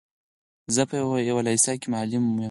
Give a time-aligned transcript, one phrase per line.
[0.75, 0.95] زه په
[1.29, 2.37] يوه لېسه کي معلم يم.